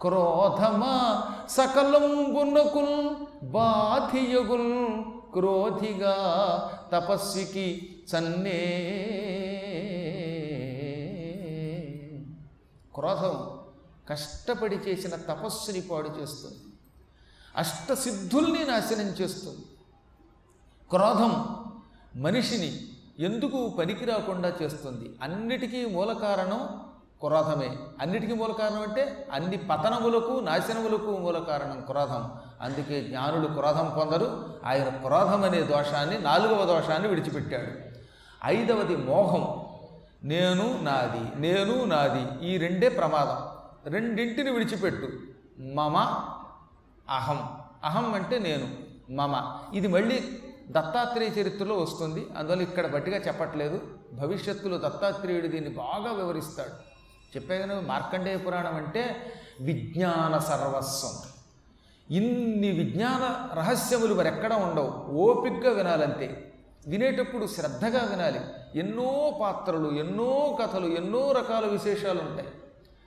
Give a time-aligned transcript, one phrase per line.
[0.00, 3.14] క్రోధమా సకలంబునకుల్
[3.44, 6.14] బాధియగుల్ క్రోధిగా
[6.92, 8.60] తపస్వికి చన్నే.
[12.94, 13.58] క్రోధం
[14.10, 16.58] కష్టపడి చేసిన తపస్సుని పాడు చేస్తుంది.
[17.56, 19.64] అష్టసిద్ధుల్ని నాశనం చేస్తుంది.
[20.90, 21.56] క్రోధం
[22.16, 22.80] మనిషిని
[23.24, 25.10] ఎందుకు పనికి రాకుండా చేస్తుంది?
[25.22, 26.80] అన్నిటికీ మూల కారణం
[27.20, 27.76] కురాధమే.
[28.00, 32.30] అన్నిటికీ మూల కారణం అంటే అన్ని పతనములకు నాశనములకు మూల కారణం కురాధం.
[32.62, 34.58] అందుకే జ్ఞానుడు కురాధం పొందరు.
[34.64, 37.96] ఆయన కురాధం అనే దోషాన్ని నాలుగవ దోషాన్ని విడిచిపెట్టాడు.
[38.44, 39.66] ఐదవది మోహం.
[40.24, 42.46] నేను నాది నేను నాది.
[42.46, 43.48] ఈ రెండే ప్రమాదం.
[43.92, 45.08] రెండింటిని విడిచిపెట్టు.
[45.60, 45.96] మమ
[47.10, 47.48] అహం.
[47.84, 48.68] అహం అంటే నేను
[49.12, 49.60] మమ.
[49.74, 52.26] ఇది మళ్ళీ దత్తాత్రేయ చరిత్రలో వస్తుంది.
[52.38, 53.80] అందువల్ల ఇక్కడ బట్టిగా చెప్పట్లేదు.
[54.12, 56.95] భవిష్యత్తులో దత్తాత్రేయుడు దీన్ని బాగా వివరిస్తాడు.
[57.36, 61.10] చెప్పాను మార్కండేయ పురాణం అంటే విజ్ఞాన సర్వస్వం.
[62.16, 65.12] ఇన్ని విజ్ఞాన రహస్యములు మరెక్కడ ఉండవు.
[65.12, 66.52] ఓపిగ్గా వినాలంతే.
[66.88, 68.40] వినేటప్పుడు శ్రద్ధగా వినాలి.
[68.74, 72.48] ఎన్నో పాత్రలు ఎన్నో కథలు ఎన్నో రకాల విశేషాలు ఉంటాయి.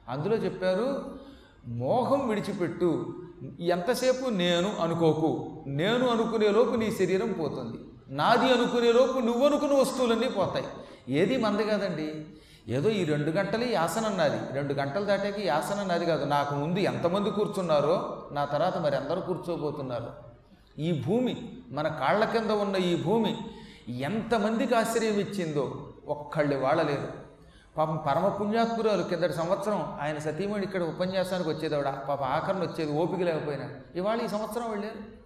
[0.10, 1.20] అందులో చెప్పారు
[1.68, 3.14] మోహం విడిచిపెట్టు.
[3.60, 5.64] ఎంతసేపు నేను అనుకోకు.
[5.68, 7.78] నేను అనుకునేలోపు నీ శరీరం పోతుంది.
[8.08, 10.66] నాది అనుకునేలోపు నువ్వు అనుకున్న వస్తువులన్నీ పోతాయి.
[11.10, 12.26] ఏది మంది కాదండి
[12.78, 14.18] ఏదో ఈ రెండు గంటలు ఈ ఆసనం
[14.54, 16.26] రెండు గంటలు దాటాక ఈ ఆసనం కాదు.
[16.26, 17.96] నాకు ముందు ఎంతమంది కూర్చున్నారో
[18.32, 20.10] నా తర్వాత మరి అందరూ కూర్చోబోతున్నారు.
[20.80, 21.34] ఈ భూమి
[21.72, 23.38] మన కాళ్ళ కింద ఉన్న ఈ భూమి
[23.90, 27.08] ఎంతమందికి ఆశ్రయం ఇచ్చిందో ఒక్కళ్ళు వాడలేరు
[27.78, 33.70] పాపం పరమ పుణ్యాత్మురాలు కిందటి సంవత్సరం ఆయన సతీమణి ఇక్కడ ఉపన్యాసానికి వచ్చేదావిడ పాప ఆఖరణ వచ్చేది ఓపిక లేకపోయినా.
[33.96, 35.20] ఇవాళ ఈ సంవత్సరం వెళ్ళారు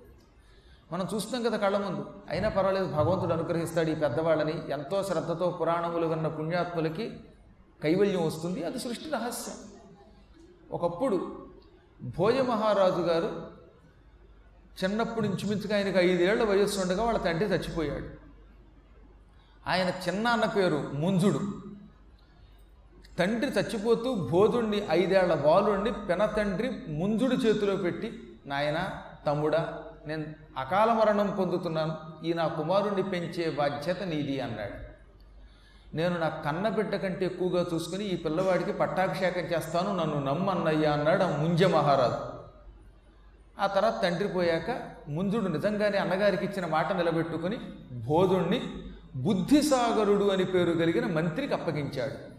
[0.94, 2.05] మనం చూస్తున్నాం కదా కళ్ళ ముందు.
[2.30, 4.55] అయినా పర్వాలేదు భగవంతుడు అనుగ్రహిస్తాడు ఈ పెద్దవాళ్ళని.
[4.69, 7.11] ఎంతో శ్రద్ధతో పురాణములు విన్న పుణ్యాత్ములకి
[7.84, 9.56] కైవల్యం వస్తుంది అది సృష్టి రహస్యం.
[10.72, 11.48] ఒకప్పుడు
[12.17, 13.52] భోజ మహారాజు గారు
[14.83, 18.10] చిన్నప్పుడు ఇంచుమించుగా ఆయనకు ఐదేళ్ళ వయస్సు ఉండగా వాళ్ళ తండ్రి చచ్చిపోయాడు.
[19.67, 21.39] ఆయన చిన్నాన్న పేరు ముంజుడు.
[23.20, 28.89] తండ్రి చచ్చిపోతూ బోధుణ్ణి ఐదేళ్ళ బాలుణ్ణి పెన తండ్రి ముంజుడు చేతిలో పెట్టి నాయన
[29.27, 30.26] తమ్ముడా నేను
[30.58, 34.92] అకాల మరణం పొందుతున్నాను ఈ నా కుమారుణ్ణి పెంచే బాధ్యత నీది అన్నాడు.
[35.93, 41.37] నేను నా కన్న బిడ్డ కంటే ఎక్కువగా చూసుకుని ఈ పిల్లవాడికి పట్టాభిషేకం చేస్తాను నన్ను నమ్మన్నయ్యా అన్నాడు ఆ
[41.37, 42.33] ముంజ మహారాజు.
[43.61, 47.58] ఆ తర్వాత తండ్రి పోయాక ముంజుడు నిజంగానే అన్నగారికి ఇచ్చిన మాట నిలబెట్టుకుని
[47.92, 48.61] బోధుణ్ణి
[49.15, 52.33] బుద్ధిసాగరుడు అని పేరు కలిగిన మంత్రికి అప్పగించాడు.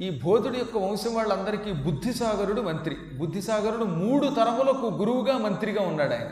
[0.00, 2.96] ఈ బోధుడి యొక్క వంశం వాళ్ళందరికీ బుద్ధిసాగరుడు మంత్రి.
[3.18, 6.28] బుద్ధిసాగరుడు మూడు తరములకు గురువుగా మంత్రిగా ఉన్నాడు ఆయన.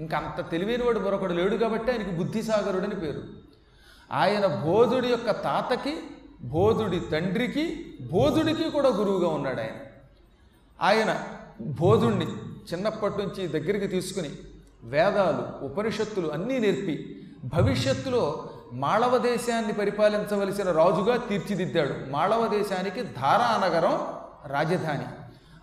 [0.00, 3.43] ఇంకా అంత తెలివైనవాడు మరొకడు లేడు కాబట్టి ఆయనకి బుద్ధిసాగరుడు అని పేరు.
[4.12, 5.96] ఆయన బోధుడి యొక్క తాతకి
[6.40, 9.70] బోధుడి తండ్రికి బోధుడికి కూడా గురువుగా ఉన్నాడు ఆయన.
[10.82, 11.24] ఆయన
[11.60, 12.26] బోధుణ్ణి
[12.72, 14.30] చిన్నప్పటి నుంచి దగ్గరికి తీసుకుని
[14.84, 22.10] వేదాలు ఉపనిషత్తులు అన్నీ నేర్పి భవిష్యత్తులో మాళవ దేశాన్ని పరిపాలించవలసిన రాజుగా తీర్చిదిద్దాడు.
[22.10, 24.06] మాళవ దేశానికి ధారానగరం
[24.46, 25.04] రాజధాని.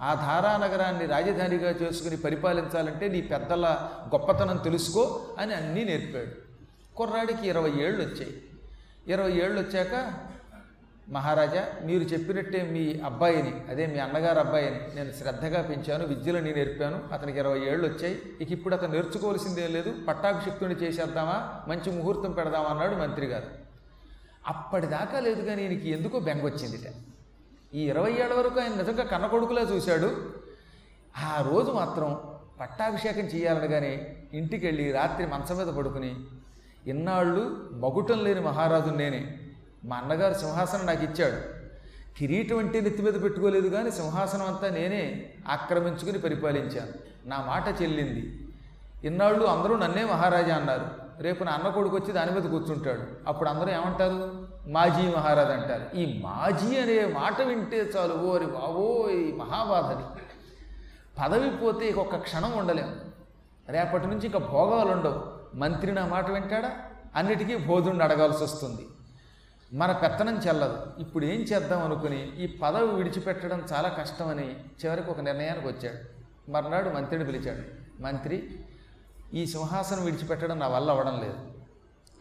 [0.02, 6.51] ఆ ధారానగరాన్ని రాజధానిగా చేసుకుని పరిపాలించాలంటే నీ పెద్దల గొప్పతనం తెలుసుకో అని అన్నీ నేర్పాడు.
[6.96, 8.34] కుర్రాడికి ఇరవై ఏళ్ళు వచ్చాయి
[9.08, 9.94] ఇరవై ఏళ్ళు వచ్చాక
[11.12, 16.98] మహారాజా మీరు చెప్పినట్టే మీ అబ్బాయిని అదే మీ అన్నగారు అబ్బాయిని నేను శ్రద్ధగా పెంచాను విద్యలో నేను నేర్పాను
[17.14, 21.38] అతనికి ఇరవై ఏళ్ళు వచ్చాయి ఇక ఇప్పుడు అతను నేర్చుకోవాల్సిందేం లేదు పట్టాభిషిక్తుని చేసేద్దామా
[21.68, 23.50] మంచి ముహూర్తం పెడదామా అన్నాడు మంత్రి గారు
[24.48, 26.88] అప్పటిదాకా లేదు కానీ ఈయనకి ఎందుకో బెంగొచ్చిందిట.
[27.74, 30.10] ఈ ఇరవై ఏళ్ళ వరకు ఆయన నిజంగా కన్న కొడుకులా చూశాడు.
[31.18, 32.10] ఆ రోజు మాత్రం
[32.60, 33.92] పట్టాభిషేకం చేయాలనగానే
[34.34, 36.12] ఇంటికి వెళ్ళి రాత్రి మంచం మీద పడుకుని
[36.88, 39.38] ఇన్నాళ్ళు మగుటం లేని మహారాజు నేనే.
[39.86, 41.62] మా అన్నగారు సింహాసనం నాకు ఇచ్చాడు.
[42.18, 46.92] కిరీటం అంటే నెత్తి మీద పెట్టుకోలేదు కానీ సింహాసనం అంతా నేనే ఆక్రమించుకుని పరిపాలించాను.
[47.26, 48.48] నా మాట చెల్లింది.
[49.04, 50.86] ఇన్నాళ్ళు అందరూ నన్నే మహారాజా అన్నారు.
[51.20, 53.02] రేపు నా అన్న కొడుకు వచ్చి దాని మీద కూర్చుంటాడు.
[53.28, 54.48] అప్పుడు అందరూ ఏమంటారు?
[54.68, 55.98] మాజీ మహారాజు అంటారు.
[55.98, 58.14] ఈ మాజీ అనే మాట వింటే చాలు.
[58.14, 58.46] ఓరి
[59.18, 60.04] ఈ మహాబాధని
[61.22, 62.96] పదవి పోతే ఇక ఒక్క క్షణం ఉండలేము
[63.70, 65.41] రేపటి నుంచి ఇంకా భోగాలు ఉండవు.
[65.56, 66.80] మంత్రి నా మాట వింటాడా?
[67.16, 68.88] అన్నిటికీ బోధుడిని అడగాల్సి వస్తుంది.
[69.74, 70.94] మన పెత్తనం చెల్లదు.
[71.00, 76.22] ఇప్పుడు ఏం చేద్దాం అనుకుని ఈ పదవి విడిచిపెట్టడం చాలా కష్టమని చివరికి ఒక నిర్ణయానికి వచ్చాడు.
[76.52, 77.82] మర్నాడు మంత్రిని పిలిచాడు.
[78.02, 78.60] మంత్రి
[79.34, 81.40] ఈ సింహాసనం విడిచిపెట్టడం నా వల్ల అవ్వడం లేదు.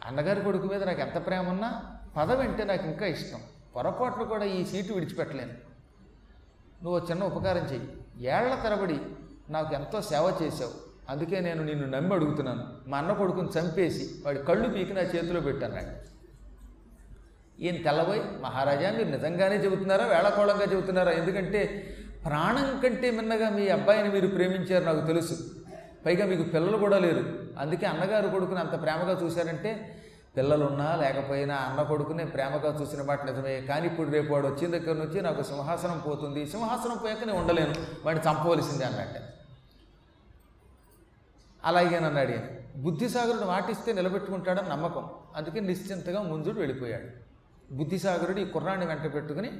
[0.05, 3.39] అన్నగారి కొడుకు మీద నాకు ఎంత ప్రేమ ఉన్నా పదవి అంటే నాకు ఇంకా ఇష్టం.
[3.75, 5.53] పొరపాట్లు కూడా ఈ సీటు విడిచిపెట్టలేను.
[6.83, 7.97] నువ్వు చిన్న ఉపకారం చెయ్యి.
[8.27, 8.99] ఏళ్ళ తరబడి
[9.49, 10.90] నాకు ఎంతో సేవ చేశావు.
[11.09, 12.67] అందుకే నేను నిన్ను నమ్మి అడుగుతున్నాను.
[12.87, 16.11] మా అన్న కొడుకుని చంపేసి వాడి కళ్ళు పీకి నా చేతిలో పెట్టాను
[17.61, 20.05] ఈయన తెల్లబోయి మహారాజా మీరు నిజంగానే చెబుతున్నారా?
[20.05, 21.11] వేళకోళంగా చెబుతున్నారా?
[21.11, 21.95] ఎందుకంటే
[22.25, 25.37] ప్రాణం కంటే మిన్నగా మీ అబ్బాయిని మీరు ప్రేమించారు నాకు తెలుసు.
[26.05, 27.39] పైగా మీకు పిల్లలు కూడా లేరు.
[27.59, 29.97] అందుకే అన్నగారు కొడుకుని అంత ప్రేమగా చూశారంటే
[30.37, 33.61] పిల్లలున్నా లేకపోయినా అన్న కొడుకునే ప్రేమగా చూసిన మాట నిజమే.
[33.61, 36.45] కానీ ఇప్పుడు రేపు వాడు వచ్చిన దగ్గర నుంచి నాకు సింహాసనం పోతుంది.
[36.45, 37.75] సింహాసనం పోయాక నేను ఉండలేను.
[38.05, 39.19] వాడిని చంపవలసిందే అన్నట్టే.
[41.65, 45.09] అలాగే నన్ను అడిగాను బుద్ధిసాగరుడు మాటిస్తే నిలబెట్టుకుంటాడని నమ్మకం.
[45.35, 47.31] అందుకే నిశ్చింతగా ముందుడు వెళ్ళిపోయాడు.
[47.73, 49.51] బుద్ధిసాగరుడు ఈ కుర్రాన్ని వెంట పెట్టుకుని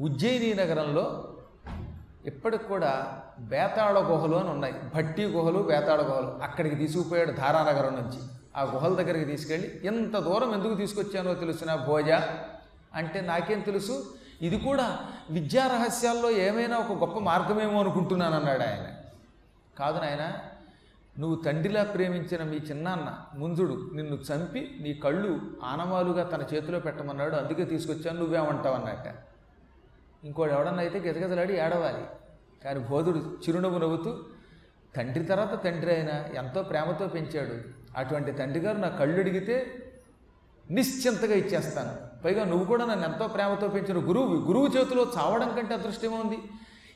[0.00, 1.34] ఉజ్జయిని నగరంలో
[2.26, 4.74] ఇప్పటికి కూడా బేతాళ గుహలు అని ఉన్నాయి.
[4.94, 6.38] భట్టి గుహలు బేతాళ గుహలు.
[6.42, 8.18] అక్కడికి తీసుకుపోయాడు ధారానగరం నుంచి.
[8.56, 12.10] ఆ గుహల దగ్గరికి తీసుకెళ్ళి ఇంత దూరం ఎందుకు తీసుకొచ్చానో తెలుసిన భోజ?
[12.94, 14.04] అంటే నాకేం తెలుసు?
[14.42, 14.98] ఇది కూడా
[15.30, 18.86] విద్యా రహస్యాల్లో ఏమైనా ఒక గొప్ప మార్గమేమో అనుకుంటున్నాను అన్నాడు ఆయన.
[19.78, 20.32] కాదు నాయన
[21.18, 27.64] నువ్వు తండ్రిలా ప్రేమించిన మీ చిన్నాన్న ముంజుడు నిన్ను చంపి నీ కళ్ళు ఆనవాలుగా తన చేతిలో పెట్టమన్నాడు అందుకే
[27.64, 29.14] తీసుకొచ్చాను నువ్వేమంటావు అన్నట్ట.
[30.24, 32.04] ఇంకోటి ఎవడన్నా అయితే గజగజలాడి ఏడవాలి.
[32.64, 34.18] కానీ బోధుడు చిరునవ్వు నవ్వుతూ
[34.96, 37.56] తండ్రి తర్వాత తండ్రి అయినా ఎంతో ప్రేమతో పెంచాడు.
[37.96, 39.74] అటువంటి తండ్రి గారు నా కళ్ళు అడిగితే
[40.70, 42.22] నిశ్చింతగా ఇచ్చేస్తాను.
[42.24, 46.38] పైగా నువ్వు కూడా నన్ను ఎంతో ప్రేమతో పెంచిన గురువు గురువు చేతిలో చావడం కంటే అదృష్టమే ఉంది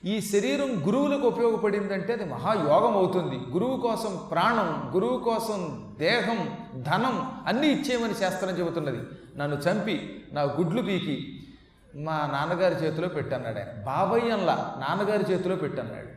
[0.05, 7.69] ఈ శరీరం గురువులకు ఉపయోగపడిందంటే అది మహాయోగం అవుతుంది గురువు కోసం ప్రాణం గురువు కోసం దేహం ధనం అన్నీ
[7.69, 8.99] ఇచ్చేయమని శాస్త్రం చెబుతున్నది.
[9.37, 11.47] నన్ను చంపి నా గుడ్లు పీకి
[11.95, 13.85] మా నాన్నగారి చేతిలో పెట్టన్నాడు ఆయన.
[13.85, 16.09] బాబయ్యంలా నాన్నగారి చేతిలో పెట్టన్నాడు.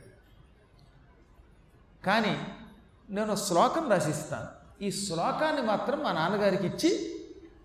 [2.06, 2.38] కానీ
[3.10, 4.48] నేను శ్లోకం రాసిస్తాను.
[4.84, 7.16] ఈ శ్లోకాన్ని మాత్రం మా నాన్నగారికి ఇచ్చి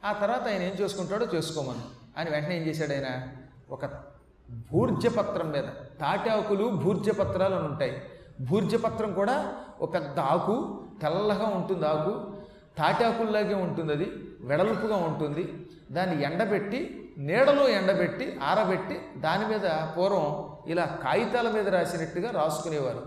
[0.04, 1.80] ఆ తర్వాత ఆయన ఏం చేసుకుంటాడో చేసుకోమని.
[2.16, 3.22] అని వెంటనే ఏం చేశాడు ఆయన?
[3.70, 4.11] ఒక
[4.52, 5.64] భూర్జపత్రం మీద
[6.00, 8.02] తాటాకులు భూర్జపత్రాలు అని ఉంటాయి.
[8.40, 12.32] భూర్జపత్రం కూడా ఒక పెద్ద ఆకు తెల్లగా ఉంటుంది ఆకు
[12.78, 15.54] తాటాకుల్లాగే ఉంటుంది అది వెడల్పుగా ఉంటుంది.
[15.90, 19.66] దాన్ని ఎండబెట్టి నీడలో ఎండబెట్టి ఆరబెట్టి దాని మీద
[19.98, 20.28] పూర్వం
[20.70, 23.02] ఇలా కాగితాల మీద రాసినట్టుగా రాసుకునేవారు.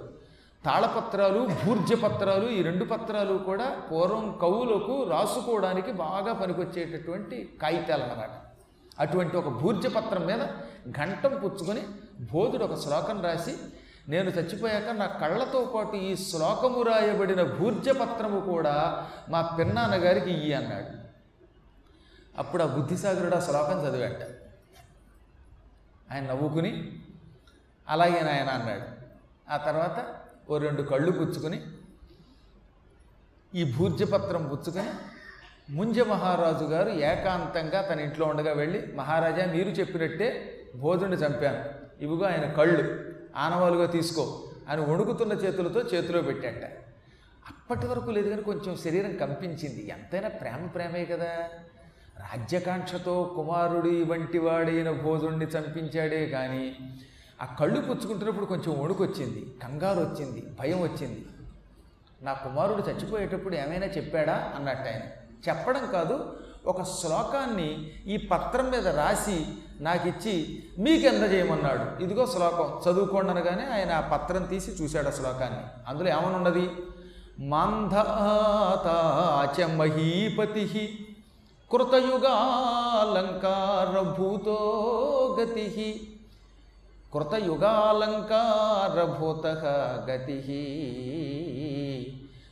[0.66, 8.30] తాళపత్రాలు భూర్జపత్రాలు ఈ రెండు పత్రాలు కూడా పూర్వం కవులకు రాసుకోవడానికి బాగా పనికొచ్చేటటువంటి కాగితాలు అన్నమాట.
[9.00, 10.44] అటువంటి ఒక భూర్జపత్రం మీద
[10.92, 11.82] ఘంటం పుచ్చుకొని
[12.32, 13.58] బోధుడు ఒక శ్లోకం రాసి
[14.10, 20.92] నేను చచ్చిపోయాక నా కళ్ళతో పాటు ఈ శ్లోకము రాయబడిన భూర్జపత్రము కూడా మా పిన్నాన్నగారికి ఇయ్యి అన్నాడు.
[22.38, 24.22] అప్పుడు ఆ బుద్ధిసాగరుడు ఆ శ్లోకం చదివాట.
[26.12, 27.02] ఆయన నవ్వుకుని
[27.90, 28.86] అలాగే నాయన అన్నాడు.
[29.50, 29.98] ఆ తర్వాత
[30.50, 31.62] ఓ రెండు కళ్ళు పుచ్చుకొని
[33.54, 34.92] ఈ భూర్జపత్రం పుచ్చుకొని
[35.70, 41.64] ముంజ మహారాజు గారు ఏకాంతంగా తన ఇంట్లో ఉండగా వెళ్ళి మహారాజా మీరు చెప్పినట్టే బోధుని చంపాను.
[42.04, 43.06] ఇవిగో ఆయన కళ్ళు.
[43.38, 46.72] ఆనవాలుగా తీసుకో అని వణుకుతున్న చేతులతో చేతిలో పెట్టాట.
[47.48, 49.90] అప్పటి వరకు లేదు కానీ కొంచెం శరీరం కంపించింది.
[49.90, 51.32] ఎంతైనా ప్రేమ ప్రేమే కదా.
[52.20, 56.76] రాజ్యకాంక్షతో కుమారుడి వంటి వాడైన భోజుణ్ణి చంపించాడే కానీ
[57.42, 61.26] ఆ కళ్ళు పుచ్చుకుంటున్నప్పుడు కొంచెం వణుకొచ్చింది కంగారు వచ్చింది భయం వచ్చింది.
[62.22, 64.54] నా కుమారుడు చచ్చిపోయేటప్పుడు ఏమైనా చెప్పాడా?
[64.56, 65.02] అన్నట్టు ఆయన.
[65.50, 69.46] చెప్పడం కాదు ఒక శ్లోకాన్ని ఈ పత్రం మీద రాసి
[69.80, 72.04] నాకు ఇచ్చి మీకు అందజేయమన్నాడు.
[72.04, 72.92] ఇదిగో శ్లోకం.
[72.92, 75.60] చదువుకోండి అనగానే ఆయన ఆ పత్రం తీసి చూశాడు ఆ శ్లోకాన్ని.
[75.88, 76.70] అందులో ఏమనున్నది?
[77.40, 81.08] మాంధాతాచ మహీపతి
[81.72, 84.58] కృతయుగాలంకారభూతో
[85.42, 86.18] గతి
[87.14, 89.46] కృతయుగాలంకారభూత
[90.10, 90.38] గతి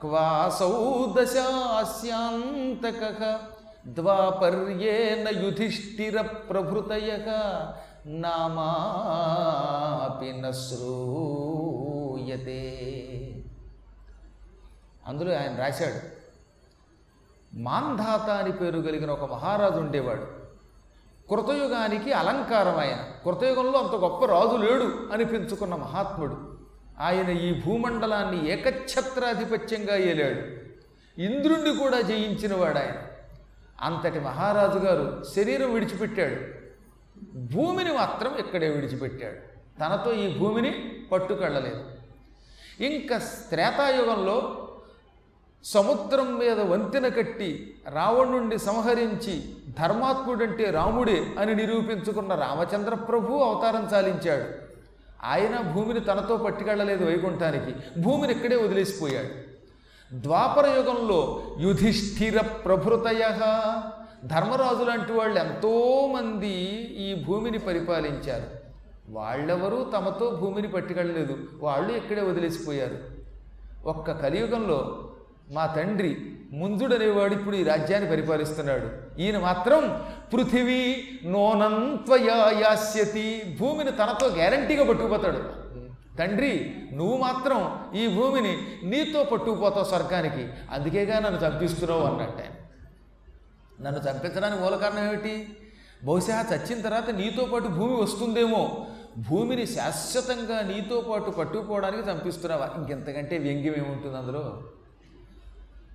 [0.00, 3.40] క్వాసౌ దశాస్యాంతక
[3.86, 7.18] ద్వాపర్యేన యుధిష్ఠిర ప్రభృతయ
[8.06, 10.86] నామాపి నశ్రూయతే.
[15.06, 16.20] అందులో ఆయన రాశాడు
[17.54, 20.39] మాంధాత అని పేరు కలిగిన ఒక మహారాజు ఉండేవాడు.
[21.30, 26.58] కృతయుగానికి అలంకారం ఆయన కృతయుగంలో అంత గొప్ప రాజు లేడు అనిపించుకున్న మహాత్ముడు.
[27.00, 30.60] ఆయన ఈ భూమండలాన్ని ఏకఛత్రాధిపత్యంగా ఏలాడు.
[31.20, 32.96] ఇంద్రుణ్ణి కూడా జయించినవాడు ఆయన
[33.80, 36.40] అంతటి మహారాజు గారు శరీరం విడిచిపెట్టాడు.
[37.54, 39.50] భూమిని మాత్రం ఇక్కడే విడిచిపెట్టాడు.
[39.80, 41.84] తనతో ఈ భూమిని పట్టుకెళ్ళలేదు.
[42.84, 44.66] ఇంకా త్రేతాయుగంలో
[45.64, 54.44] సముద్రం మీద వంతెన కట్టి రావణుణ్ణి సంహరించి ధర్మాత్ముడంటే రాముడే అని నిరూపించుకున్న రామచంద్ర ప్రభు అవతారం చాలించాడు.
[55.24, 58.00] ఆయన భూమిని తనతో పట్టుకెళ్ళలేదు వైకుంఠానికి.
[58.00, 59.50] భూమిని ఇక్కడే వదిలేసిపోయాడు.
[60.14, 63.20] ద్వాపర యుగంలో యుధిష్ఠిర ప్రభృతయ.
[64.24, 66.54] ధర్మరాజు లాంటి వాళ్ళు ఎంతోమంది
[66.98, 68.60] ఈ భూమిని పరిపాలించారు.
[69.08, 71.36] వాళ్ళెవరూ తమతో భూమిని పట్టుకెళ్ళలేదు.
[71.62, 72.98] వాళ్ళు ఇక్కడే వదిలేసిపోయారు.
[73.86, 75.10] ఒక్క కలియుగంలో
[75.50, 79.20] మా తండ్రి ముందుడనేవాడు ఇప్పుడు ఈ రాజ్యాన్ని పరిపాలిస్తున్నాడు.
[79.20, 80.02] ఈయన మాత్రం
[80.32, 85.60] పృథివీ నోనంత్వయాస్యతి భూమిని తనతో గ్యారంటీగా పట్టుకుపోతాడు.
[86.16, 90.48] తండ్రి నువ్వు మాత్రం ఈ భూమిని నీతో పట్టుకుపోతావు స్వర్గానికి.
[90.70, 92.50] అందుకేగా నన్ను చంపిస్తున్నావు అన్నట్టే.
[93.80, 95.56] నన్ను చంపించడానికి మూల కారణం ఏమిటి?
[96.04, 98.86] బహుశా చచ్చిన తర్వాత నీతో పాటు భూమి వస్తుందేమో.
[99.30, 102.70] భూమిని శాశ్వతంగా నీతో పాటు పట్టుకుపోవడానికి చంపిస్తున్నావా?
[102.76, 104.62] ఇంకెంతకంటే వ్యంగ్యం ఏముంటుంది అందులో?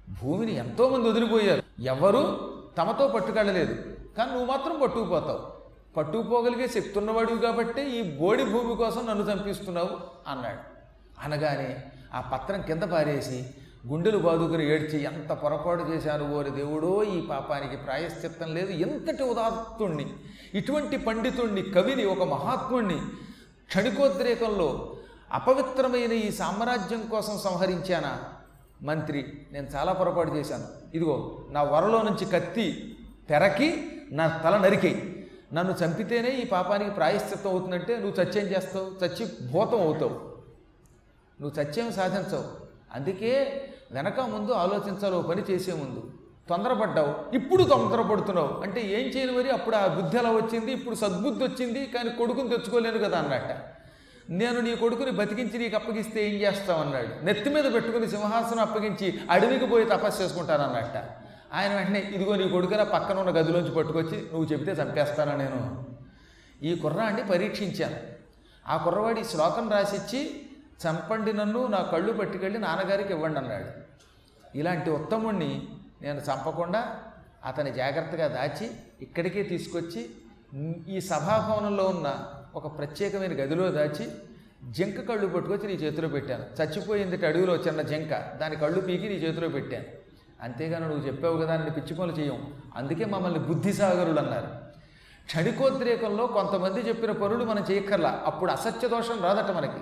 [0.09, 1.63] భూమిని ఎంతోమంది వదిలిపోయారు.
[1.81, 3.73] ఎవరు తమతో పట్టుకెళ్ళలేదు.
[4.17, 5.55] కానీ నువ్వు మాత్రం పట్టుకుపోతావు.
[5.97, 9.89] పట్టుకుపోగలిగే శక్తి ఉన్నవాడివి కాబట్టి ఈ బోడి భూమి కోసం నన్ను చంపిస్తున్నావు
[10.27, 10.75] అన్నాడు.
[11.23, 11.83] అనగానే
[12.13, 13.49] ఆ పత్రం కింద పారేసి
[13.87, 18.71] గుండెలు బాదుకుని ఏడ్చి ఎంత పొరపాటు చేశాను ఓరి దేవుడో ఈ పాపానికి ప్రాయశ్చిత్తం లేదు.
[18.71, 20.13] ఎంతటి ఉదాత్తుణ్ణి
[20.53, 22.99] ఇటువంటి పండితుణ్ణి కవిని ఒక మహాత్ముణ్ణి
[23.67, 24.95] క్షణికోద్రేకంలో
[25.31, 28.19] అపవిత్రమైన ఈ సామ్రాజ్యం కోసం సంహరించానా?
[28.83, 30.63] మంత్రి నేను చాలా పొరపాటు చేశాను.
[30.95, 32.97] ఇదిగో నా వరలో నుంచి కత్తి
[33.29, 39.05] తెరకి నా తల నరికేయి నన్ను చంపితేనే ఈ పాపానికి ప్రాయశ్చిత్తం అవుతుందంటే నువ్వు చచ్చేం చేస్తావు?
[39.05, 40.35] చచ్చి భూతం అవుతావు.
[41.41, 42.43] నువ్వు చచ్చేం సాధించవు.
[42.93, 46.11] అందుకే వెనక ముందు ఆలోచించాలి పని చేసే ముందు.
[46.49, 47.35] తొందరపడ్డావు.
[47.35, 48.61] ఇప్పుడు తొందరపడుతున్నావు.
[48.61, 49.49] అంటే ఏం చేయను మరి?
[49.49, 50.71] అప్పుడు ఆ బుద్ధి అలా వచ్చింది?
[50.71, 51.85] ఇప్పుడు సద్బుద్ధి వచ్చింది.
[51.85, 53.74] కానీ కొడుకుని తెచ్చుకోలేను కదా అన్నట్ట.
[54.29, 57.25] నేను నీ కొడుకుని బతికించి నీకు అప్పగిస్తే ఏం చేస్తావు అన్నాడు.
[57.25, 61.09] నెత్తి మీద పెట్టుకుని సింహాసనం అప్పగించి అడవికి పోయి తపస్సు చేసుకుంటానన్నట్ట.
[61.53, 65.85] ఆయన వెంటనే ఇదిగో నీ కొడుకున పక్కన ఉన్న గదిలోంచి పట్టుకొచ్చి నువ్వు చెబితే చంపేస్తానా నేను?
[66.63, 67.95] ఈ కుర్రాన్ని పరీక్షించాను.
[68.67, 70.41] ఆ కుర్రవాడి శ్లోకం రాసిచ్చి
[70.87, 73.65] చంపండి నన్ను నా కళ్ళు పట్టుకెళ్ళి నాన్నగారికి ఇవ్వండి అన్నాడు.
[74.57, 75.67] ఇలాంటి ఉత్తముణ్ణి
[76.01, 76.99] నేను చంపకుండా
[77.45, 80.09] అతని జాగ్రత్తగా దాచి ఇక్కడికే తీసుకొచ్చి
[80.89, 84.11] ఈ సభాభవనంలో ఉన్న ఒక ప్రత్యేకమైన గదిలో దాచి
[84.71, 86.63] జింక కళ్ళు పట్టుకొచ్చి నీ చేతిలో పెట్టాను.
[86.63, 88.11] చచ్చిపోయింది అడవిలో చిన్న జింక.
[88.11, 89.85] దాని కళ్ళు పీకి నీ చేతిలో పెట్టాను.
[90.41, 94.47] అంతేగాని నువ్వు చెప్పావు కదా అని పిచ్చిపోలు చేయం అందుకే మమ్మల్ని బుద్ధిసాగరులు అన్నారు.
[95.25, 98.23] క్షణికోద్రేకంలో కొంతమంది చెప్పిన పనులు మనం చేయక్కర్లా.
[98.25, 99.79] అప్పుడు అసత్య దోషం రాదట మనకి.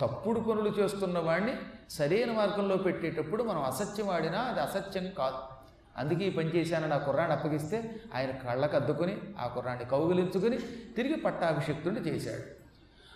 [0.00, 1.52] తప్పుడు పనులు చేస్తున్న వాడిని
[1.90, 5.61] సరైన మార్గంలో పెట్టేటప్పుడు మనం అసత్యం ఆడినా అది అసత్యం కాదు.
[5.98, 10.58] అందుకే ఈ పని చేశానని ఆ కుర్రాన్ని అప్పగిస్తే ఆయన కళ్ళకు అద్దుకుని ఆ కుర్రాన్ని కౌగిలించుకొని
[10.96, 12.62] తిరిగి పట్టాభిషిక్తుడిని చేశాడు.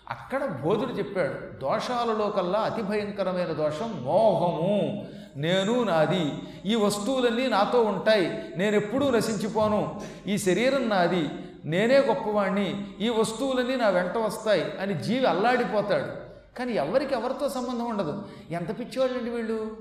[0.09, 5.07] అక్కడ బోధుడు చెప్పాడు దోషాలలో కల్లా అతి భయంకరమైన దోషం మోహము.
[5.35, 6.31] నేను నాది.
[6.65, 8.43] ఈ వస్తువులన్నీ నాతో ఉంటాయి.
[8.57, 10.01] నేను ఎప్పుడూ నశించిపోను.
[10.27, 11.29] ఈ శరీరం నాది.
[11.65, 12.87] నేనే గొప్పవాణ్ణి.
[12.99, 16.27] ఈ వస్తువులన్నీ నా వెంట వస్తాయి అని జీవి అల్లాడిపోతాడు.
[16.57, 18.23] కానీ ఎవరికి ఎవరితో సంబంధం ఉండదు?
[18.49, 19.77] ఎంత పిచ్చివాళ్ళండి వీళ్ళు?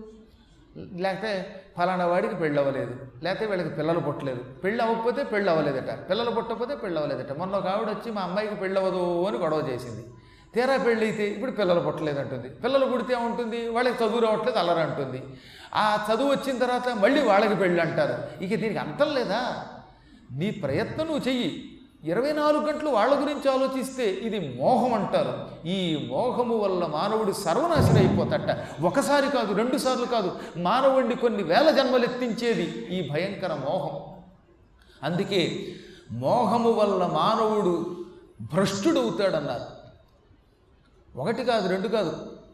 [0.95, 2.97] లేకపోతే ఫలానా వాడికి పెళ్ళి అవ్వలేదు.
[3.23, 4.42] లేకపోతే వీళ్ళకి పిల్లలు పుట్టలేదు.
[4.64, 6.11] పెళ్ళి అవ్వకపోతే పెళ్ళి అవ్వలేదట.
[6.11, 7.33] పిల్లలు పుట్టకపోతే పెళ్ళి అవ్వలేదట.
[7.33, 10.04] మొన్న ఒక ఆవిడ వచ్చి మా అమ్మాయికి పెళ్ళి అవ్వదు అని గొడవ చేసింది.
[10.54, 12.49] తీరా పెళ్ళి అయితే ఇప్పుడు పిల్లలు పుట్టలేదు అంటుంది.
[12.49, 15.23] పిల్లలు పుడితే ఉంటుంది వాళ్ళకి చదువు రావట్లేదు అల్లరి అంటుంది.
[15.75, 18.45] ఆ చదువు వచ్చిన తర్వాత మళ్ళీ వాళ్ళకి పెళ్ళి అంటారు.
[18.45, 19.66] ఇక దీనికి అంతం లేదా?
[20.33, 21.75] నీ ప్రయత్నం నువ్వు చెయ్యి.
[22.07, 25.67] ఇరవై నాలుగు గంటలు వాళ్ళ గురించి ఆలోచిస్తే ఇది మోహం అంటారు.
[25.69, 28.67] ఈ మోహము వల్ల మానవుడు సర్వనాశనం అయిపోతట.
[28.85, 34.01] ఒకసారి కాదు రెండు సార్లు కాదు మానవుడిని కొన్ని వేల జన్మలెత్తించేది ఈ భయంకర మోహం.
[35.03, 35.75] అందుకే
[36.13, 37.97] మోహము వల్ల మానవుడు
[38.41, 39.77] భ్రష్టుడవుతాడన్నారు
[41.19, 42.13] ఒకటి కాదు రెండు కాదు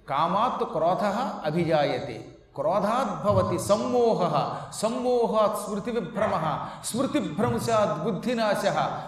[0.09, 1.05] కామాత్ క్రోధ
[1.47, 2.29] అభిజాయతే.
[2.57, 4.55] క్రోధాద్భవతి సమ్మోహ.
[4.71, 8.63] సమ్మోహాత్ స్మృతి విభ్రమ స్మృతిభ్రంశాత్ బుద్ధినాశ.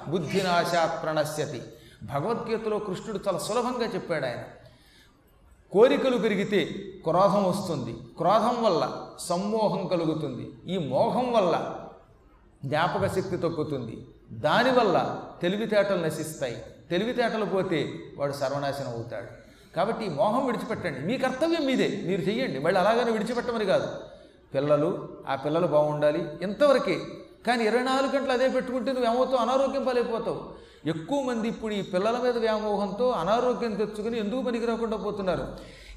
[0.08, 1.62] బుద్ధినాశాత్ ప్రణశ్యతి.
[2.02, 4.38] భగవద్గీతలో కృష్ణుడు చాలా సులభంగా చెప్పాడు ఆయన.
[5.72, 6.64] కోరికలు పెరిగితే
[7.04, 7.92] క్రోధం వస్తుంది.
[7.92, 10.74] క్రోధం వల్ల సమ్మోహం కలుగుతుంది.
[10.74, 11.74] ఈ మోహం వల్ల
[12.64, 14.06] జ్ఞాపక శక్తి తగ్గుతుంది.
[14.32, 16.62] దానివల్ల తెలివితేటలు నశిస్తాయి.
[16.90, 19.44] తెలివితేటలు పోతే వాడు సర్వనాశనం అవుతాడు.
[19.76, 21.00] కాబట్టి ఈ మోహం విడిచిపెట్టండి.
[21.00, 22.02] మీ కర్తవ్యం మీదే.
[22.06, 22.58] మీరు చెయ్యండి.
[22.58, 23.88] మళ్ళీ అలాగనే విడిచిపెట్టమని కాదు.
[24.54, 27.00] పిల్లలు ఆ పిల్లలు బాగుండాలి ఇంతవరకే
[27.46, 29.36] కానీ ఇరవై నాలుగు గంటలు అదే పెట్టుకుంటే నువ్వు ఏమవుతావు?
[29.36, 30.64] అనారోగ్యం పాలైపోతావు.
[30.86, 35.46] ఎక్కువ మంది ఇప్పుడు ఈ పిల్లల మీద వ్యామోహంతో అనారోగ్యం తెచ్చుకుని ఎందుకు పనికి రాకుండా పోతున్నారు?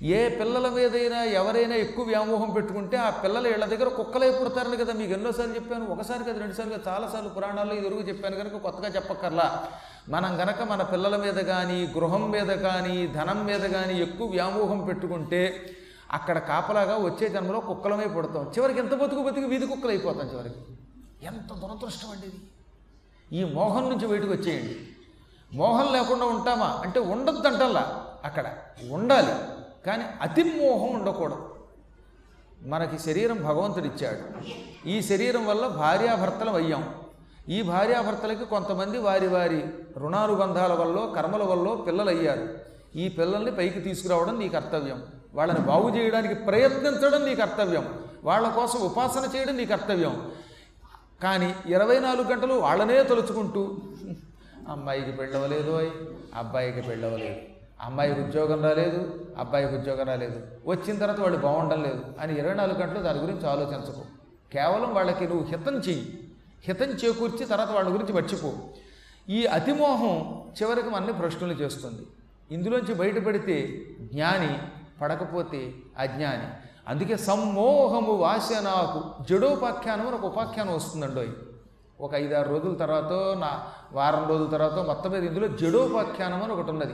[0.02, 5.14] ఏ పిల్లల మీదైనా ఎవరైనా ఎక్కువ వ్యామోహం పెట్టుకుంటే ఆ పిల్లలు ఇళ్ళ దగ్గర కుక్కలై పుడతారని కదా మీకు
[5.14, 5.88] ఎన్నోసార్లు చెప్పాను.
[5.88, 9.68] ఒకసారి కదా రెండుసార్లు కదా చాలాసార్లు పురాణాల్లో ఇది ఎరుగు చెప్పాను కనుక కొత్తగా చెప్పక్కర్లా.
[10.10, 15.70] మనం గనక మన పిల్లల మీద కానీ గృహం మీద కానీ ధనం మీద కానీ ఎక్కువ వ్యామోహం పెట్టుకుంటే
[16.12, 18.52] అక్కడ కాపలాగా వచ్చే జన్మలో కుక్కలమే పుడతాం.
[18.58, 20.56] చివరికి ఎంత బతుకు బతికి వీధి కుక్కలు అయిపోతాం చివరికి.
[21.24, 22.36] ఎంత దురదృష్టం అండి ఇది.
[23.42, 24.76] ఈ మోహం నుంచి బయటకు వచ్చేయండి.
[25.54, 26.80] మోహం లేకుండా ఉంటామా?
[26.84, 28.54] అంటే ఉండొద్దంటల్లా అక్కడ.
[28.90, 29.34] ఉండాలి.
[29.86, 31.56] కానీ అతి మోహం ఉండకూడదు.
[32.62, 34.20] మనకి శరీరం భగవంతుడిచ్చాడు.
[34.88, 36.96] ఈ శరీరం వల్ల భార్యాభర్తలం అయ్యాం.
[37.50, 39.66] ఈ భార్యాభర్తలకి కొంతమంది వారి వారి
[39.98, 42.48] రుణానుబంధాల వల్ల కర్మల వల్ల పిల్లలయ్యారు.
[42.96, 45.04] ఈ పిల్లల్ని పైకి తీసుకురావడం నీ కర్తవ్యం.
[45.36, 48.00] వాళ్ళని బాగు చేయడానికి ప్రయత్నించడం నీ కర్తవ్యం.
[48.24, 50.32] వాళ్ళ కోసం ఉపాసన చేయడం నీ కర్తవ్యం.
[51.24, 53.78] కానీ ఇరవై నాలుగు గంటలు వాళ్ళనే తలుచుకుంటూ
[54.70, 55.92] అమ్మాయికి పెళ్ళవలేదు అయి
[56.36, 57.36] అబ్బాయికి పెళ్ళవలేదు.
[57.82, 60.42] అమ్మాయికి ఉద్యోగం రాలేదు అబ్బాయికి ఉద్యోగం రాలేదు.
[60.66, 62.02] వచ్చిన తర్వాత వాళ్ళు బాగుండడం లేదు.
[62.20, 64.02] అని ఇరవై నాలుగు గంటలు దాని గురించి ఆలోచించకు.
[64.54, 66.27] కేవలం వాళ్ళకి నువ్వు హితం చెయ్యి.
[66.64, 68.54] హితం చేకూర్చి తర్వాత వాళ్ళ గురించి మర్చిపో.
[69.30, 72.08] ఈ అతిమోహం చివరికి మనల్ని ప్రశ్నలు చేస్తుంది.
[72.52, 74.60] ఇందులోంచి బయటపడితే జ్ఞాని
[75.02, 76.48] పడకపోతే అజ్ఞాని.
[76.88, 81.30] అందుకే సమ్మోహము వాసనాకు జడోపాఖ్యానం అని ఒక ఉపాఖ్యానం వస్తుందండి
[82.02, 86.94] ఒక ఐదారు రోజుల తర్వాత నా వారం రోజుల తర్వాత మొత్తం మీద ఇందులో జడోపాఖ్యానం అని ఒకటి ఉన్నది.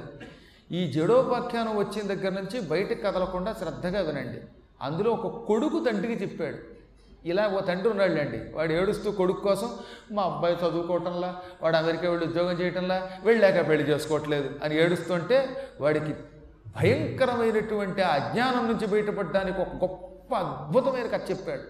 [0.71, 4.37] ఈ జడోపాఖ్యానం వచ్చిన దగ్గర నుంచి బయటకు కదలకుండా శ్రద్ధగా వినండి.
[4.81, 6.72] అందులో ఒక కొడుకు తండ్రికి చెప్పాడు.
[7.25, 9.69] ఇలా ఓ తండ్రి ఉన్నాళ్ళండి వాడు ఏడుస్తూ కొడుకు కోసం
[10.11, 15.49] మా అబ్బాయి చదువుకోవటంలా వాడు అమెరికా వెళ్ళి ఉద్యోగం చేయటంలా వెళ్ళాక పెళ్ళి చేసుకోవట్లేదు అని ఏడుస్తుంటే
[15.81, 16.13] వాడికి
[16.77, 21.61] భయంకరమైనటువంటి ఆ అజ్ఞానం నుంచి బయటపడడానికి ఒక గొప్ప అద్భుతమైన కథ చెప్పాడు.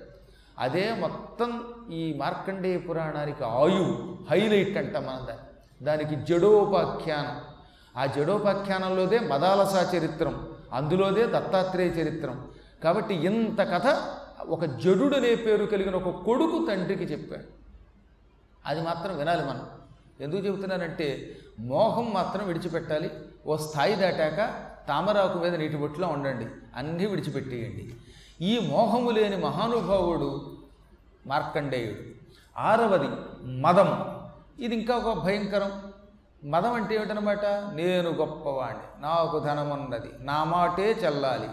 [0.59, 5.37] అదే మొత్తం ఈ మార్కండేయ పురాణానికి ఆయువు హైలైట్ అంట మన
[5.83, 7.37] దానికి జడోపాఖ్యానం.
[7.97, 12.47] ఆ జడోపాఖ్యానంలోదే మదాలసా చరిత్రం అందులోదే దత్తాత్రేయ చరిత్రం.
[12.83, 13.87] కాబట్టి ఇంత కథ
[14.47, 17.43] ఒక జడుడనే పేరు కలిగిన ఒక కొడుకు తండ్రికి చెప్పాడు.
[18.65, 19.67] అది మాత్రం వినాలి మనం.
[20.21, 23.11] ఎందుకు చెబుతున్నానంటే మోహం మాత్రం విడిచిపెట్టాలి.
[23.47, 26.47] ఓ స్థాయి దాటాక తామరాకు మీద నీటి బొట్టులో ఉండండి.
[26.75, 27.95] అన్నీ విడిచిపెట్టేయండి.
[28.41, 30.57] ఈ మోహము లేని మహానుభావుడు
[31.27, 31.99] మార్కండేయుడు.
[32.59, 33.07] ఆరవది
[33.61, 34.19] మదం.
[34.59, 35.93] ఇది ఇంకా ఒక భయంకరం.
[36.49, 39.01] మదం అంటే ఏమిటనమాట నేను గొప్పవాణ్ణి.
[39.01, 40.11] నాకు ధనమున్నది.
[40.19, 41.49] నా మాటే చెల్లాలి.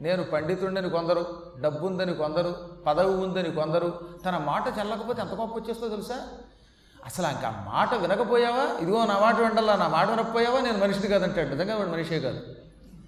[0.00, 1.26] నేను పండితుండని కొందరు
[1.60, 2.54] డబ్బు ఉందని కొందరు
[2.86, 4.00] పదవి ఉందని కొందరు.
[4.26, 6.28] తన మాట చెల్లకపోతే ఎంత కోపం వచ్చేస్తో తెలుసా?
[7.04, 8.78] అసలు ఇంకా మాట వినకపోయావా?
[8.80, 10.60] ఇదిగో నా మాట వినడల్లా నా మాట వినకపోయావా?
[10.60, 11.48] నేను మనిషిని కాదంటాడు.
[11.48, 12.40] నిజంగా వాడు మనిషే కాదు.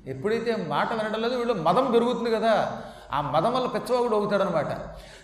[0.07, 2.83] ఎప్పుడైతే మాట వినడం లేదు వీళ్ళు మదం పెరుగుతుంది కదా.
[3.13, 4.67] ఆ మదం వల్ల పెచ్చవాడు అవుతాడనమాట.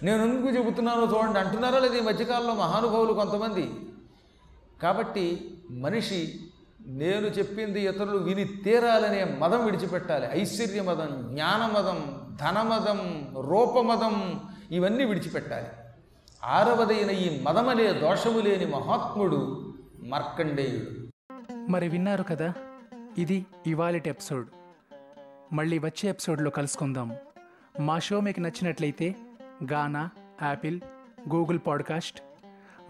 [0.02, 1.38] నేను ఎందుకు చెబుతున్నానో చూడండి.
[1.38, 3.90] అంటున్నారా లేదు ఈ మధ్యకాలంలో మహానుభావులు కొంతమంది?
[4.83, 6.50] కాబట్టి మనిషి
[6.87, 10.40] నేను చెప్పింది ఇతరులు విని తీరాలనే మదం విడిచిపెట్టాలి.
[10.40, 15.66] ఐశ్వర్య మదం జ్ఞానమదం ధనమదం రూపమదం ఇవన్నీ విడిచిపెట్టాలి.
[16.44, 21.09] ఆరవదైన ఈ మదమనే దోషము లేని మహాత్ముడు మార్కండేయుడు.
[21.70, 22.53] మరి విన్నారు కదా?
[23.18, 24.49] ఇది ఇవాళటి ఎపిసోడ్.
[25.53, 27.16] మళ్ళీ వచ్చే ఎపిసోడ్లో కలుసుకుందాం.
[27.81, 29.16] మా షో మీకు నచ్చినట్లయితే
[29.73, 30.11] గానా
[30.42, 30.81] యాపిల్
[31.35, 32.23] గూగుల్ పాడ్కాస్ట్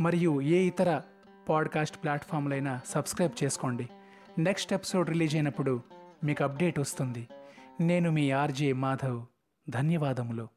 [0.01, 1.01] మరియు ఏ ఇతర
[1.49, 3.89] పాడ్కాస్ట్ ప్లాట్ఫామ్లైన సబ్స్క్రైబ్ చేసుకోండి.
[4.39, 5.83] నెక్స్ట్ ఎపిసోడ్ రిలీజ్ అయినప్పుడు
[6.25, 7.29] మీకు అప్డేట్ వస్తుంది.
[7.81, 9.27] నేను మీ ఆర్జే మాధవ్.
[9.69, 10.49] ధన్యవాదములు.